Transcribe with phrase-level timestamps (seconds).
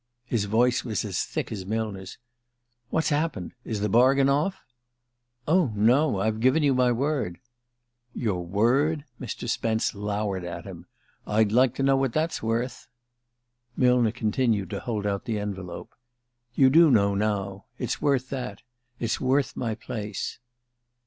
[0.25, 2.17] His voice was as thick as Millner's.
[2.89, 3.53] "What's happened?
[3.63, 4.65] Is the bargain off?"
[5.47, 6.19] "Oh, no.
[6.21, 7.37] I've given you my word."
[8.15, 9.47] "Your word?" Mr.
[9.47, 10.87] Spence lowered at him.
[11.27, 12.87] "I'd like to know what that's worth!"
[13.77, 15.91] Millner continued to hold out the envelope.
[16.55, 17.65] "You do know, now.
[17.77, 18.63] It's worth that.
[18.99, 20.39] It's worth my place."